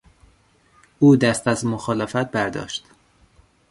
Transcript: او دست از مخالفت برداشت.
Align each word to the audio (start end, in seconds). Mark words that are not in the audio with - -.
او 0.99 1.15
دست 1.15 1.47
از 1.47 1.65
مخالفت 1.65 2.31
برداشت. 2.31 2.85